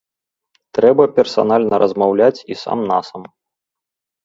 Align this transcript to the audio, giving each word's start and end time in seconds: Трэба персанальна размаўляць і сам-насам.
Трэба 0.77 1.03
персанальна 1.17 1.75
размаўляць 1.85 2.41
і 2.55 2.59
сам-насам. 2.65 3.31